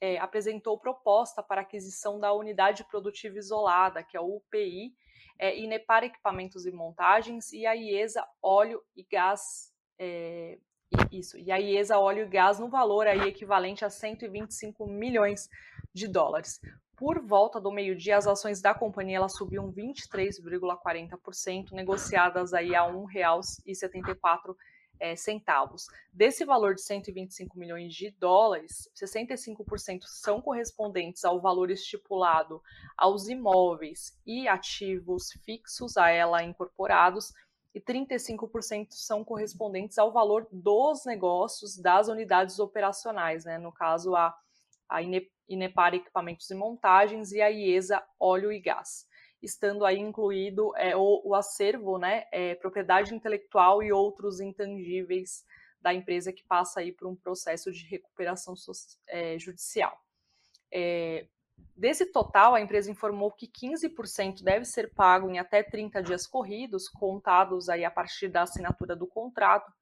é, 0.00 0.16
apresentou 0.18 0.80
proposta 0.80 1.42
para 1.42 1.60
aquisição 1.60 2.18
da 2.18 2.32
unidade 2.32 2.84
produtiva 2.84 3.36
isolada, 3.36 4.02
que 4.02 4.16
é 4.16 4.20
o 4.20 4.36
UPI, 4.36 4.94
é, 5.38 5.58
Inepar 5.58 6.02
Equipamentos 6.02 6.64
e 6.64 6.72
Montagens, 6.72 7.52
e 7.52 7.66
a 7.66 7.76
IESA 7.76 8.26
Óleo 8.42 8.82
e 8.96 9.02
Gás 9.04 9.70
é, 9.98 10.58
isso. 11.10 11.38
E 11.38 11.50
a 11.50 11.58
IESA 11.58 11.98
óleo 11.98 12.24
e 12.24 12.28
gás 12.28 12.58
no 12.58 12.68
valor 12.68 13.06
aí 13.06 13.28
equivalente 13.28 13.84
a 13.84 13.90
125 13.90 14.86
milhões 14.86 15.48
de 15.92 16.06
dólares. 16.08 16.60
Por 16.96 17.20
volta 17.20 17.60
do 17.60 17.70
meio-dia, 17.70 18.16
as 18.16 18.26
ações 18.26 18.60
da 18.60 18.74
companhia 18.74 19.18
elas 19.18 19.36
subiam 19.36 19.72
23,40%, 19.72 21.70
negociadas 21.72 22.52
aí 22.52 22.74
a 22.74 22.84
R$ 22.86 22.92
1,74 22.92 24.56
é, 25.00 25.14
centavos. 25.14 25.86
Desse 26.12 26.44
valor 26.44 26.74
de 26.74 26.82
125 26.82 27.56
milhões 27.56 27.94
de 27.94 28.10
dólares, 28.10 28.90
65% 28.96 30.02
são 30.06 30.40
correspondentes 30.40 31.24
ao 31.24 31.40
valor 31.40 31.70
estipulado 31.70 32.60
aos 32.96 33.28
imóveis 33.28 34.18
e 34.26 34.48
ativos 34.48 35.30
fixos 35.44 35.96
a 35.96 36.10
ela 36.10 36.42
incorporados 36.42 37.32
e 37.74 37.80
35% 37.80 38.88
são 38.90 39.24
correspondentes 39.24 39.98
ao 39.98 40.12
valor 40.12 40.46
dos 40.50 41.04
negócios 41.04 41.76
das 41.76 42.08
unidades 42.08 42.58
operacionais, 42.58 43.44
né? 43.44 43.58
no 43.58 43.72
caso 43.72 44.16
a, 44.16 44.34
a 44.88 45.00
Inepar 45.48 45.94
Equipamentos 45.94 46.50
e 46.50 46.54
Montagens 46.54 47.32
e 47.32 47.40
a 47.40 47.50
IESA 47.50 48.02
Óleo 48.18 48.52
e 48.52 48.60
Gás, 48.60 49.06
estando 49.42 49.84
aí 49.84 49.98
incluído 49.98 50.74
é, 50.76 50.96
o, 50.96 51.22
o, 51.24 51.34
acervo, 51.34 51.98
né, 51.98 52.24
é, 52.32 52.54
propriedade 52.54 53.14
intelectual 53.14 53.82
e 53.82 53.92
outros 53.92 54.40
intangíveis 54.40 55.44
da 55.80 55.94
empresa 55.94 56.32
que 56.32 56.44
passa 56.44 56.80
aí 56.80 56.90
por 56.90 57.06
um 57.06 57.14
processo 57.14 57.70
de 57.70 57.84
recuperação 57.86 58.54
é, 59.06 59.38
judicial. 59.38 59.96
É, 60.72 61.26
Desse 61.76 62.06
total, 62.06 62.54
a 62.54 62.60
empresa 62.60 62.90
informou 62.90 63.30
que 63.30 63.46
15% 63.46 64.42
deve 64.42 64.64
ser 64.64 64.92
pago 64.94 65.30
em 65.30 65.38
até 65.38 65.62
30 65.62 66.02
dias 66.02 66.26
corridos, 66.26 66.88
contados 66.88 67.68
aí 67.68 67.84
a 67.84 67.90
partir 67.90 68.28
da 68.28 68.42
assinatura 68.42 68.96
do 68.96 69.06
contrato, 69.06 69.72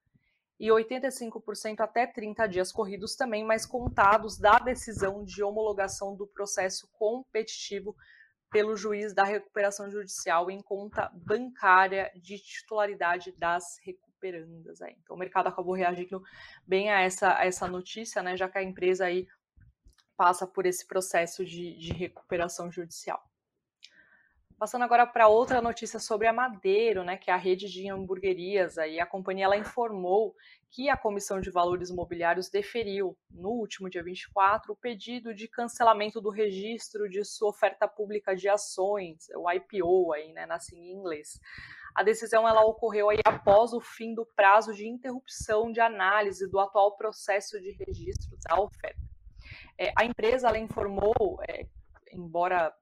e 0.58 0.68
85% 0.68 1.80
até 1.80 2.06
30 2.06 2.46
dias 2.46 2.72
corridos 2.72 3.14
também, 3.14 3.44
mas 3.44 3.66
contados 3.66 4.38
da 4.38 4.58
decisão 4.58 5.24
de 5.24 5.42
homologação 5.42 6.16
do 6.16 6.26
processo 6.26 6.88
competitivo 6.92 7.94
pelo 8.50 8.76
juiz 8.76 9.14
da 9.14 9.24
recuperação 9.24 9.90
judicial 9.90 10.50
em 10.50 10.62
conta 10.62 11.10
bancária 11.14 12.10
de 12.14 12.38
titularidade 12.38 13.32
das 13.32 13.78
recuperandas. 13.82 14.80
Aí. 14.80 14.96
Então, 15.02 15.16
o 15.16 15.18
mercado 15.18 15.48
acabou 15.48 15.74
reagindo 15.74 16.22
bem 16.66 16.90
a 16.90 17.00
essa, 17.00 17.36
a 17.36 17.44
essa 17.44 17.66
notícia, 17.66 18.22
né, 18.22 18.36
já 18.36 18.48
que 18.48 18.58
a 18.58 18.62
empresa 18.62 19.06
aí 19.06 19.26
passa 20.16 20.46
por 20.46 20.66
esse 20.66 20.86
processo 20.86 21.44
de, 21.44 21.76
de 21.76 21.92
recuperação 21.92 22.70
judicial. 22.70 23.22
Passando 24.58 24.84
agora 24.84 25.06
para 25.06 25.28
outra 25.28 25.60
notícia 25.60 26.00
sobre 26.00 26.26
a 26.26 26.32
Madeiro, 26.32 27.04
né, 27.04 27.18
que 27.18 27.30
é 27.30 27.34
a 27.34 27.36
rede 27.36 27.70
de 27.70 27.90
hamburguerias. 27.90 28.78
Aí 28.78 28.98
a 28.98 29.04
companhia 29.04 29.44
ela 29.44 29.56
informou 29.58 30.34
que 30.70 30.88
a 30.88 30.96
Comissão 30.96 31.38
de 31.38 31.50
Valores 31.50 31.90
Imobiliários 31.90 32.48
deferiu, 32.48 33.14
no 33.30 33.50
último 33.50 33.90
dia 33.90 34.02
24, 34.02 34.72
o 34.72 34.76
pedido 34.76 35.34
de 35.34 35.46
cancelamento 35.46 36.22
do 36.22 36.30
registro 36.30 37.06
de 37.06 37.22
sua 37.22 37.50
oferta 37.50 37.86
pública 37.86 38.34
de 38.34 38.48
ações, 38.48 39.28
o 39.36 39.50
IPO, 39.50 40.14
aí, 40.14 40.32
né, 40.32 40.46
na 40.46 40.56
em 40.72 40.90
inglês. 40.90 41.38
A 41.94 42.02
decisão 42.02 42.48
ela 42.48 42.64
ocorreu 42.64 43.10
aí 43.10 43.20
após 43.26 43.74
o 43.74 43.80
fim 43.80 44.14
do 44.14 44.24
prazo 44.24 44.72
de 44.72 44.88
interrupção 44.88 45.70
de 45.70 45.80
análise 45.80 46.48
do 46.48 46.58
atual 46.58 46.96
processo 46.96 47.60
de 47.60 47.72
registro 47.72 48.38
da 48.48 48.58
oferta. 48.58 49.05
É, 49.78 49.92
a 49.96 50.04
empresa 50.04 50.48
ela 50.48 50.58
informou, 50.58 51.38
é, 51.48 51.66
embora 52.12 52.74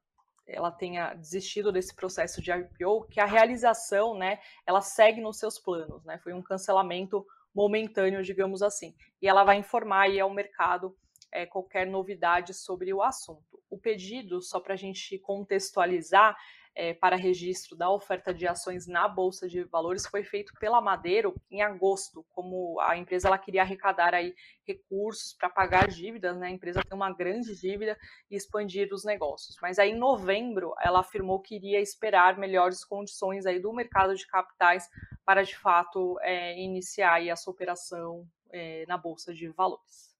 ela 0.46 0.70
tenha 0.70 1.14
desistido 1.14 1.72
desse 1.72 1.94
processo 1.94 2.40
de 2.42 2.52
IPO, 2.52 3.06
que 3.10 3.18
a 3.18 3.24
realização, 3.24 4.16
né, 4.16 4.38
ela 4.66 4.80
segue 4.80 5.20
nos 5.20 5.38
seus 5.38 5.58
planos, 5.58 6.04
né, 6.04 6.18
foi 6.18 6.32
um 6.32 6.42
cancelamento 6.42 7.24
momentâneo, 7.54 8.22
digamos 8.22 8.62
assim. 8.62 8.94
E 9.22 9.28
ela 9.28 9.44
vai 9.44 9.56
informar 9.56 10.02
aí 10.02 10.20
ao 10.20 10.30
mercado 10.30 10.94
é, 11.32 11.46
qualquer 11.46 11.86
novidade 11.86 12.52
sobre 12.52 12.92
o 12.92 13.02
assunto. 13.02 13.62
O 13.70 13.78
pedido, 13.78 14.42
só 14.42 14.60
para 14.60 14.74
a 14.74 14.76
gente 14.76 15.18
contextualizar, 15.18 16.36
é, 16.74 16.92
para 16.92 17.16
registro 17.16 17.76
da 17.76 17.90
oferta 17.90 18.34
de 18.34 18.46
ações 18.46 18.86
na 18.86 19.06
Bolsa 19.06 19.48
de 19.48 19.62
Valores 19.64 20.06
foi 20.06 20.24
feito 20.24 20.52
pela 20.58 20.80
Madeiro 20.80 21.34
em 21.50 21.62
agosto, 21.62 22.24
como 22.32 22.80
a 22.80 22.96
empresa 22.96 23.28
ela 23.28 23.38
queria 23.38 23.62
arrecadar 23.62 24.14
aí 24.14 24.34
recursos 24.66 25.34
para 25.34 25.48
pagar 25.48 25.88
dívidas, 25.88 26.36
né? 26.36 26.48
A 26.48 26.50
empresa 26.50 26.82
tem 26.82 26.96
uma 26.96 27.12
grande 27.12 27.54
dívida 27.54 27.96
e 28.30 28.36
expandir 28.36 28.92
os 28.92 29.04
negócios. 29.04 29.56
Mas 29.62 29.78
aí 29.78 29.90
em 29.90 29.98
novembro 29.98 30.74
ela 30.80 31.00
afirmou 31.00 31.40
que 31.40 31.56
iria 31.56 31.80
esperar 31.80 32.38
melhores 32.38 32.84
condições 32.84 33.46
aí 33.46 33.60
do 33.60 33.72
mercado 33.72 34.14
de 34.14 34.26
capitais 34.26 34.88
para 35.24 35.42
de 35.42 35.56
fato 35.56 36.18
é, 36.22 36.60
iniciar 36.60 37.14
aí 37.14 37.28
essa 37.28 37.50
operação 37.50 38.26
é, 38.50 38.84
na 38.86 38.96
Bolsa 38.96 39.32
de 39.32 39.48
Valores. 39.48 40.13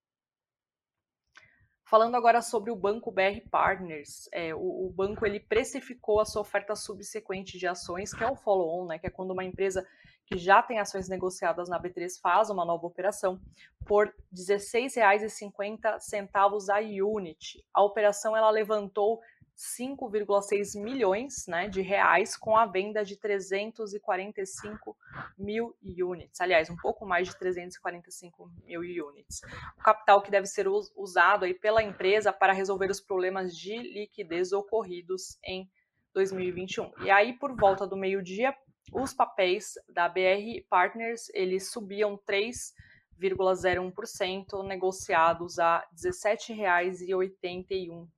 Falando 1.87 2.15
agora 2.15 2.41
sobre 2.41 2.71
o 2.71 2.77
banco 2.77 3.11
BR 3.11 3.47
Partners, 3.51 4.27
é, 4.33 4.55
o, 4.55 4.87
o, 4.87 4.91
banco 4.91 5.27
ele 5.27 5.39
precificou 5.39 6.19
a 6.19 6.25
sua 6.25 6.41
oferta 6.41 6.75
subsequente 6.75 7.59
de 7.59 7.67
ações, 7.67 8.15
que 8.15 8.25
é 8.25 8.31
o 8.31 8.35
follow-on, 8.35 8.87
né, 8.87 8.99
que 8.99 9.07
é 9.07 9.11
quando 9.11 9.33
uma 9.33 9.45
empresa 9.45 9.87
que 10.27 10.39
já 10.39 10.63
tem 10.63 10.79
ações 10.79 11.11
negociadas 11.11 11.69
na 11.69 11.79
B3 11.79 12.19
faz 12.23 12.49
uma 12.49 12.65
nova 12.65 12.87
operação, 12.87 13.39
por 13.85 14.07
R$ 14.07 14.15
16,50 14.35 16.71
a 16.71 16.79
unit. 17.05 17.63
A 17.75 17.85
operação 17.85 18.35
ela 18.35 18.49
levantou 18.49 19.21
5,6 19.57 20.81
milhões 20.81 21.47
né, 21.47 21.69
de 21.69 21.81
reais 21.81 22.37
com 22.37 22.57
a 22.57 22.67
venda 22.67 23.05
de 23.05 23.17
345 23.17 24.97
mil 25.39 25.77
units. 25.83 26.41
Aliás, 26.41 26.69
um 26.69 26.75
pouco 26.77 27.07
mais 27.07 27.29
de 27.29 27.39
345 27.39 28.51
mil 28.65 28.81
units. 28.81 29.41
O 29.79 29.83
capital 29.83 30.21
que 30.23 30.31
deve 30.31 30.47
ser 30.47 30.67
usado 30.69 31.45
aí 31.45 31.55
pela 31.55 31.81
empresa 31.83 32.33
para 32.33 32.53
resolver 32.53 32.91
os 32.91 33.01
problemas 33.01 33.57
de 33.57 33.77
liquidez 33.77 34.53
ocorridos 34.53 35.39
em 35.45 35.71
2021. 36.13 36.93
E 37.03 37.11
aí, 37.11 37.33
por 37.35 37.55
volta 37.57 37.87
do 37.87 37.97
meio-dia, 37.97 38.53
os 38.93 39.15
papéis 39.15 39.75
da 39.89 40.09
BR 40.09 40.65
Partners 40.69 41.29
eles 41.33 41.71
subiam 41.71 42.19
3,01%, 42.29 44.67
negociados 44.67 45.61
a 45.61 45.79
R$ 45.79 45.87
17,81. 45.95 48.09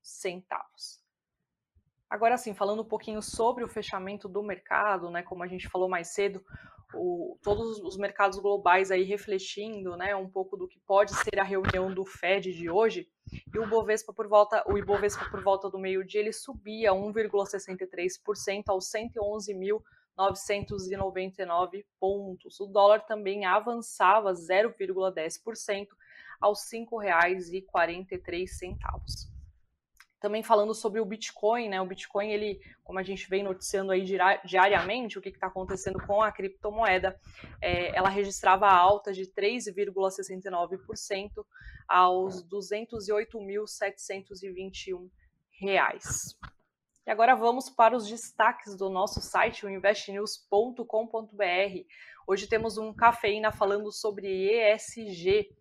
Agora 2.09 2.37
sim, 2.37 2.55
falando 2.55 2.83
um 2.83 2.89
pouquinho 2.89 3.21
sobre 3.21 3.65
o 3.65 3.69
fechamento 3.69 4.29
do 4.29 4.43
mercado, 4.43 5.11
né, 5.11 5.23
como 5.23 5.43
a 5.43 5.49
gente 5.49 5.69
falou 5.69 5.89
mais 5.89 6.09
cedo, 6.09 6.45
o, 6.95 7.37
todos 7.43 7.81
os 7.81 7.97
mercados 7.97 8.39
globais 8.39 8.93
aí 8.93 9.03
refletindo, 9.03 9.97
né, 9.97 10.15
um 10.15 10.31
pouco 10.31 10.57
do 10.57 10.69
que 10.69 10.79
pode 10.81 11.13
ser 11.15 11.41
a 11.41 11.45
reunião 11.45 11.93
do 11.93 12.07
Fed 12.07 12.53
de 12.53 12.71
hoje, 12.71 13.09
e 13.53 13.59
o 13.59 13.67
Bovespa 13.67 14.13
por 14.13 14.29
volta, 14.29 14.63
o 14.71 14.79
Ibovespa 14.79 15.29
por 15.29 15.43
volta 15.43 15.69
do 15.69 15.81
meio-dia 15.81 16.21
ele 16.21 16.33
subia 16.33 16.93
1,63% 16.93 18.63
aos 18.69 18.89
111.999 20.17 21.85
pontos. 21.99 22.61
O 22.61 22.67
dólar 22.67 23.01
também 23.01 23.45
avançava 23.45 24.33
0,10% 24.33 25.89
aos 26.41 26.71
R$ 26.71 26.87
5,43 26.87 29.36
também 30.27 30.43
falando 30.43 30.75
sobre 30.75 31.01
o 31.01 31.05
Bitcoin, 31.05 31.69
né? 31.69 31.81
O 31.81 31.87
Bitcoin, 31.87 32.33
ele, 32.33 32.61
como 32.83 32.99
a 32.99 33.03
gente 33.05 33.31
vem 33.31 33.45
noticiando 33.45 33.93
aí 33.93 34.05
diariamente, 34.45 35.17
o 35.17 35.23
que 35.23 35.29
está 35.29 35.47
acontecendo 35.47 36.05
com 36.05 36.21
a 36.21 36.33
criptomoeda, 36.33 37.17
é, 37.63 37.97
ela 37.97 38.09
registrava 38.09 38.67
alta 38.67 39.13
de 39.13 39.27
3,69% 39.27 41.47
aos 41.87 42.45
208.721 42.45 45.09
reais. 45.61 46.37
E 47.07 47.11
agora 47.13 47.37
vamos 47.37 47.71
para 47.71 47.97
os 47.97 48.09
destaques 48.09 48.75
do 48.75 48.91
nosso 48.91 49.21
site, 49.21 49.65
o 49.65 49.71
investnews.com.br. 49.71 51.87
Hoje 52.27 52.49
temos 52.49 52.79
um 52.79 52.93
cafeína 52.93 53.53
falando 53.53 53.93
sobre 53.93 54.51
ESG, 54.51 55.55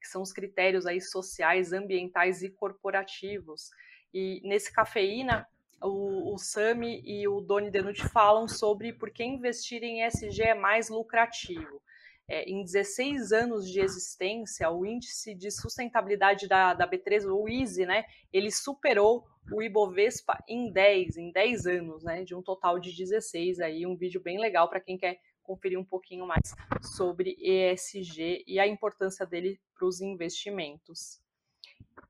que 0.00 0.06
são 0.06 0.22
os 0.22 0.32
critérios 0.32 0.86
aí 0.86 1.00
sociais, 1.00 1.72
ambientais 1.72 2.44
e 2.44 2.50
corporativos. 2.50 3.72
E 4.12 4.40
nesse 4.44 4.72
cafeína, 4.72 5.46
o, 5.82 6.34
o 6.34 6.38
Sami 6.38 7.02
e 7.04 7.26
o 7.26 7.40
Doni 7.40 7.70
Denuti 7.70 8.06
falam 8.08 8.46
sobre 8.46 8.92
por 8.92 9.10
que 9.10 9.24
investir 9.24 9.82
em 9.82 10.04
ESG 10.04 10.42
é 10.42 10.54
mais 10.54 10.88
lucrativo. 10.88 11.82
É, 12.28 12.48
em 12.48 12.62
16 12.62 13.32
anos 13.32 13.68
de 13.68 13.80
existência, 13.80 14.70
o 14.70 14.86
índice 14.86 15.34
de 15.34 15.50
sustentabilidade 15.50 16.46
da, 16.46 16.72
da 16.72 16.88
B3, 16.88 17.24
o 17.26 17.48
ISE, 17.48 17.84
né, 17.84 18.04
ele 18.32 18.50
superou 18.50 19.26
o 19.52 19.60
Ibovespa 19.60 20.38
em 20.48 20.70
10, 20.70 21.16
em 21.16 21.32
10 21.32 21.66
anos, 21.66 22.04
né, 22.04 22.22
de 22.22 22.34
um 22.34 22.42
total 22.42 22.78
de 22.78 22.96
16. 22.96 23.60
Aí 23.60 23.86
um 23.86 23.96
vídeo 23.96 24.20
bem 24.20 24.38
legal 24.38 24.68
para 24.68 24.80
quem 24.80 24.96
quer 24.96 25.18
conferir 25.42 25.78
um 25.78 25.84
pouquinho 25.84 26.26
mais 26.26 26.54
sobre 26.80 27.36
ESG 27.40 28.44
e 28.46 28.60
a 28.60 28.66
importância 28.66 29.26
dele 29.26 29.60
para 29.74 29.86
os 29.86 30.00
investimentos. 30.00 31.21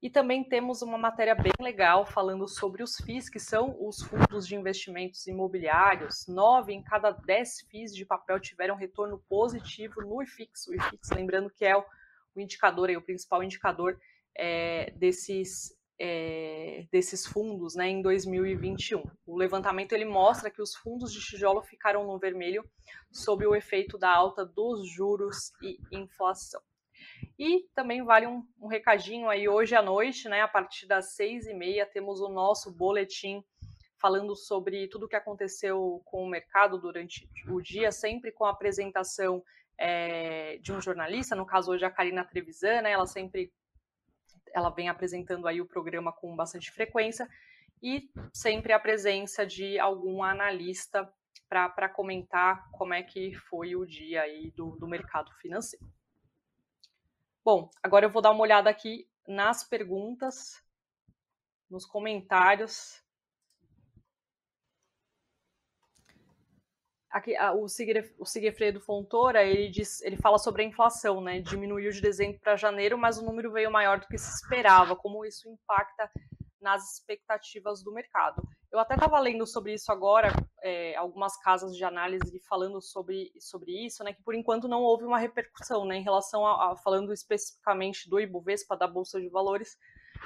E 0.00 0.11
também 0.11 0.42
temos 0.42 0.83
uma 0.83 0.98
matéria 0.98 1.35
bem 1.35 1.52
legal 1.61 2.05
falando 2.05 2.48
sobre 2.48 2.83
os 2.83 2.96
FIIs, 2.96 3.28
que 3.28 3.38
são 3.38 3.76
os 3.78 4.02
fundos 4.02 4.48
de 4.48 4.57
investimentos 4.57 5.26
imobiliários. 5.26 6.26
Nove 6.26 6.72
em 6.72 6.83
cada 6.83 7.12
dez 7.12 7.61
FIIs 7.70 7.94
de 7.94 8.05
papel 8.05 8.40
tiveram 8.40 8.74
retorno 8.74 9.22
positivo 9.28 10.00
no 10.00 10.20
IFIX. 10.22 10.66
O 10.66 10.74
IFIX, 10.74 11.11
lembrando 11.11 11.50
que 11.50 11.64
é 11.64 11.76
o, 11.76 11.85
indicador, 12.37 12.90
o 12.90 13.02
principal 13.02 13.44
indicador 13.44 13.96
é, 14.37 14.90
desses, 14.92 15.72
é, 16.00 16.85
desses 16.90 17.24
fundos 17.24 17.76
né, 17.76 17.88
em 17.88 18.02
2021. 18.02 19.05
O 19.24 19.37
levantamento 19.37 19.92
ele 19.92 20.05
mostra 20.05 20.50
que 20.50 20.61
os 20.61 20.74
fundos 20.74 21.12
de 21.12 21.20
tijolo 21.20 21.62
ficaram 21.62 22.05
no 22.05 22.18
vermelho 22.18 22.68
sob 23.12 23.46
o 23.46 23.55
efeito 23.55 23.96
da 23.96 24.11
alta 24.11 24.44
dos 24.44 24.88
juros 24.88 25.52
e 25.62 25.78
inflação. 25.92 26.61
E 27.38 27.68
também 27.74 28.04
vale 28.04 28.26
um, 28.26 28.46
um 28.60 28.66
recadinho 28.66 29.28
aí 29.28 29.48
hoje 29.48 29.74
à 29.74 29.82
noite, 29.82 30.28
né? 30.28 30.42
A 30.42 30.48
partir 30.48 30.86
das 30.86 31.14
seis 31.14 31.46
e 31.46 31.54
meia 31.54 31.86
temos 31.86 32.20
o 32.20 32.28
nosso 32.28 32.70
boletim 32.70 33.42
falando 34.00 34.34
sobre 34.34 34.88
tudo 34.88 35.06
o 35.06 35.08
que 35.08 35.14
aconteceu 35.14 36.02
com 36.04 36.24
o 36.24 36.28
mercado 36.28 36.76
durante 36.76 37.28
o 37.48 37.60
dia, 37.60 37.92
sempre 37.92 38.32
com 38.32 38.44
a 38.44 38.50
apresentação 38.50 39.44
é, 39.78 40.58
de 40.58 40.72
um 40.72 40.80
jornalista, 40.80 41.36
no 41.36 41.46
caso 41.46 41.70
hoje 41.70 41.84
a 41.84 41.90
Karina 41.90 42.24
Trevisan, 42.24 42.82
né? 42.82 42.90
Ela 42.90 43.06
sempre 43.06 43.52
ela 44.54 44.70
vem 44.70 44.88
apresentando 44.88 45.46
aí 45.46 45.60
o 45.60 45.66
programa 45.66 46.12
com 46.12 46.36
bastante 46.36 46.70
frequência 46.70 47.28
e 47.82 48.10
sempre 48.32 48.72
a 48.72 48.78
presença 48.78 49.46
de 49.46 49.78
algum 49.78 50.22
analista 50.22 51.10
para 51.48 51.88
comentar 51.88 52.70
como 52.70 52.94
é 52.94 53.02
que 53.02 53.34
foi 53.34 53.76
o 53.76 53.84
dia 53.84 54.22
aí 54.22 54.50
do, 54.52 54.76
do 54.76 54.86
mercado 54.86 55.30
financeiro. 55.34 55.84
Bom, 57.44 57.68
agora 57.83 58.07
eu 58.07 58.11
vou 58.11 58.22
dar 58.22 58.31
uma 58.31 58.42
olhada 58.42 58.70
aqui 58.70 59.09
nas 59.26 59.64
perguntas, 59.64 60.62
nos 61.68 61.85
comentários. 61.85 63.02
Aqui, 67.11 67.35
o, 67.57 67.66
Sigfredo 68.24 68.81
Fontoura, 68.81 69.42
ele, 69.42 69.68
diz, 69.68 70.00
ele 70.02 70.16
fala 70.16 70.38
sobre 70.38 70.62
a 70.62 70.64
inflação, 70.64 71.20
né? 71.20 71.40
Diminuiu 71.40 71.90
de 71.90 72.00
dezembro 72.00 72.38
para 72.38 72.55
janeiro, 72.55 72.96
mas 72.96 73.18
o 73.18 73.24
número 73.24 73.50
veio 73.50 73.72
maior 73.72 73.98
do 73.98 74.07
que 74.07 74.16
se 74.16 74.33
esperava. 74.33 74.94
Como 74.94 75.24
isso 75.24 75.48
impacta 75.50 76.09
nas 76.62 76.94
expectativas 76.94 77.83
do 77.83 77.92
mercado? 77.92 78.42
Eu 78.70 78.79
até 78.79 78.94
estava 78.94 79.18
lendo 79.18 79.46
sobre 79.46 79.75
isso 79.75 79.92
agora, 79.92 80.33
é, 80.62 80.96
algumas 80.96 81.37
casas 81.37 81.77
de 81.77 81.85
análise 81.85 82.40
falando 82.48 82.81
sobre, 82.81 83.31
sobre 83.38 83.85
isso, 83.85 84.03
né, 84.03 84.14
que 84.14 84.22
por 84.22 84.35
enquanto 84.35 84.66
não 84.66 84.83
houve 84.83 85.05
uma 85.05 85.18
repercussão, 85.18 85.85
né, 85.85 85.96
em 85.96 86.03
relação 86.03 86.46
a, 86.46 86.72
a 86.72 86.77
falando 86.77 87.12
especificamente 87.12 88.09
do 88.09 88.18
Ibovespa, 88.18 88.75
da 88.75 88.87
Bolsa 88.87 89.20
de 89.20 89.29
Valores, 89.29 89.77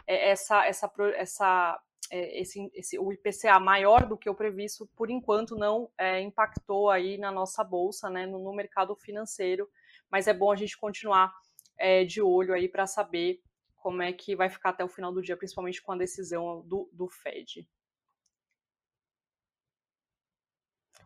é, 0.07 0.31
essa, 0.31 0.65
essa, 0.65 0.93
essa, 1.17 1.81
é, 2.11 2.41
esse, 2.41 2.71
esse, 2.75 2.99
o 2.99 3.13
IPCA 3.13 3.59
maior 3.59 4.07
do 4.07 4.17
que 4.17 4.31
o 4.31 4.35
previsto, 4.35 4.89
por 4.95 5.11
enquanto 5.11 5.57
não 5.57 5.91
é, 5.99 6.21
impactou 6.21 6.91
aí 6.91 7.19
na 7.19 7.33
nossa 7.33 7.65
Bolsa, 7.65 8.09
né, 8.09 8.27
no, 8.27 8.39
no, 8.39 8.55
mercado 8.55 8.95
financeiro, 8.95 9.69
mas 10.11 10.29
é 10.29 10.33
bom 10.33 10.53
a 10.53 10.57
gente 10.57 10.79
continuar 10.79 11.33
é, 11.77 12.05
de 12.05 12.23
olho 12.23 12.55
aí 12.55 12.69
para 12.69 12.87
saber 12.87 13.43
como 13.87 14.03
é 14.03 14.13
que 14.13 14.35
vai 14.35 14.51
ficar 14.51 14.71
até 14.71 14.85
o 14.85 14.89
final 14.89 15.13
do 15.13 15.23
dia, 15.23 15.37
principalmente 15.37 15.81
com 15.81 15.93
a 15.93 15.97
decisão 15.97 16.61
do, 16.67 16.91
do 16.93 17.09
Fed. 17.09 17.65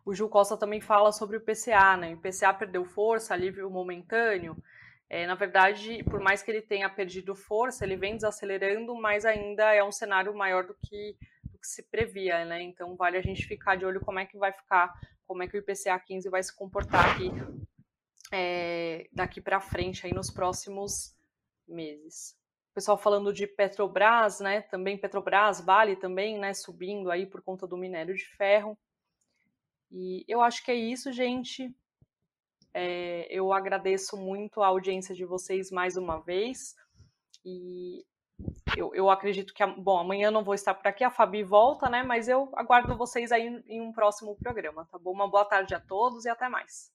O 0.03 0.15
Gil 0.15 0.27
Costa 0.27 0.57
também 0.57 0.81
fala 0.81 1.11
sobre 1.11 1.37
o 1.37 1.41
PCA, 1.41 1.95
né? 1.95 2.15
O 2.15 2.17
PCA 2.17 2.51
perdeu 2.51 2.83
força, 2.83 3.35
alívio 3.35 3.69
momentâneo. 3.69 4.57
É, 5.07 5.27
na 5.27 5.35
verdade, 5.35 6.03
por 6.05 6.19
mais 6.19 6.41
que 6.41 6.49
ele 6.49 6.63
tenha 6.63 6.89
perdido 6.89 7.35
força, 7.35 7.85
ele 7.85 7.95
vem 7.95 8.15
desacelerando, 8.15 8.95
mas 8.95 9.25
ainda 9.25 9.71
é 9.75 9.83
um 9.83 9.91
cenário 9.91 10.33
maior 10.33 10.65
do 10.65 10.73
que, 10.73 11.15
do 11.51 11.59
que 11.59 11.67
se 11.67 11.83
previa, 11.83 12.43
né? 12.45 12.63
Então 12.63 12.95
vale 12.95 13.15
a 13.15 13.21
gente 13.21 13.45
ficar 13.45 13.75
de 13.75 13.85
olho 13.85 14.01
como 14.01 14.17
é 14.17 14.25
que 14.25 14.39
vai 14.39 14.51
ficar, 14.51 14.91
como 15.27 15.43
é 15.43 15.47
que 15.47 15.55
o 15.55 15.59
IPCA 15.59 15.99
15 15.99 16.27
vai 16.31 16.41
se 16.41 16.55
comportar 16.55 17.11
aqui 17.11 17.29
é, 18.31 19.07
daqui 19.13 19.39
para 19.39 19.61
frente 19.61 20.07
aí 20.07 20.13
nos 20.15 20.31
próximos 20.31 21.15
meses. 21.67 22.40
Pessoal 22.73 22.97
falando 22.97 23.33
de 23.33 23.45
Petrobras, 23.45 24.39
né? 24.39 24.61
Também 24.61 24.97
Petrobras, 24.97 25.59
Vale 25.59 25.95
também, 25.95 26.39
né? 26.39 26.53
Subindo 26.53 27.11
aí 27.11 27.25
por 27.25 27.41
conta 27.41 27.67
do 27.67 27.77
minério 27.77 28.15
de 28.15 28.25
ferro. 28.37 28.77
E 29.91 30.23
eu 30.27 30.41
acho 30.41 30.63
que 30.63 30.71
é 30.71 30.75
isso, 30.75 31.11
gente. 31.11 31.73
É, 32.73 33.27
eu 33.29 33.51
agradeço 33.51 34.15
muito 34.15 34.61
a 34.61 34.67
audiência 34.67 35.13
de 35.13 35.25
vocês 35.25 35.69
mais 35.69 35.97
uma 35.97 36.19
vez. 36.21 36.75
E 37.43 38.05
eu, 38.77 38.93
eu 38.95 39.09
acredito 39.09 39.53
que, 39.53 39.65
bom, 39.65 39.99
amanhã 39.99 40.27
eu 40.27 40.31
não 40.31 40.43
vou 40.43 40.53
estar 40.53 40.73
por 40.73 40.87
aqui, 40.87 41.03
a 41.03 41.11
Fabi 41.11 41.43
volta, 41.43 41.89
né? 41.89 42.03
Mas 42.03 42.27
eu 42.27 42.49
aguardo 42.55 42.97
vocês 42.97 43.31
aí 43.31 43.61
em 43.67 43.81
um 43.81 43.91
próximo 43.91 44.35
programa, 44.37 44.87
tá 44.89 44.97
bom? 44.97 45.11
Uma 45.11 45.29
boa 45.29 45.45
tarde 45.45 45.75
a 45.75 45.79
todos 45.79 46.25
e 46.25 46.29
até 46.29 46.47
mais. 46.47 46.91